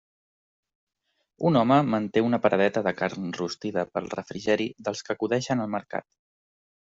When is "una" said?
2.29-2.39